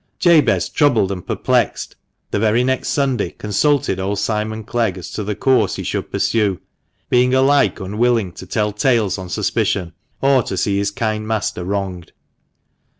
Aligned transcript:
Jabez, 0.17 0.67
troubled 0.67 1.11
and 1.11 1.23
perplexed, 1.23 1.95
the 2.31 2.39
very 2.39 2.63
next 2.63 2.89
Sunday 2.89 3.29
consulted 3.29 3.99
old 3.99 4.17
Simon 4.17 4.63
Clegg 4.63 4.97
as 4.97 5.11
to 5.11 5.23
the 5.23 5.35
course 5.35 5.75
he 5.75 5.83
should 5.83 6.11
pursue, 6.11 6.59
being 7.11 7.35
alike 7.35 7.79
unwilling 7.79 8.31
to 8.31 8.47
tell 8.47 8.71
tales 8.71 9.19
on 9.19 9.29
suspicion, 9.29 9.93
or 10.19 10.41
to 10.41 10.57
see 10.57 10.79
his 10.79 10.89
kind 10.89 11.27
master 11.27 11.63
wronged. 11.63 12.13